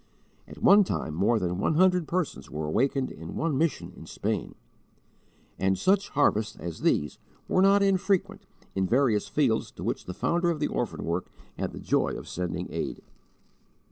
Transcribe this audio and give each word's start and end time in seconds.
At 0.47 0.63
one 0.63 0.83
time 0.83 1.13
more 1.13 1.37
than 1.37 1.59
one 1.59 1.75
hundred 1.75 2.07
persons 2.07 2.49
were 2.49 2.65
awakened 2.65 3.11
in 3.11 3.35
one 3.35 3.55
mission 3.55 3.93
in 3.95 4.07
Spain; 4.07 4.55
and 5.59 5.77
such 5.77 6.09
harvests 6.09 6.55
as 6.55 6.81
these 6.81 7.19
were 7.47 7.61
not 7.61 7.83
infrequent 7.83 8.47
in 8.73 8.87
various 8.87 9.27
fields 9.27 9.69
to 9.73 9.83
which 9.83 10.05
the 10.05 10.15
founder 10.15 10.49
of 10.49 10.59
the 10.59 10.65
orphan 10.65 11.05
work 11.05 11.29
had 11.59 11.71
the 11.71 11.79
joy 11.79 12.13
of 12.15 12.27
sending 12.27 12.65
aid. 12.71 13.03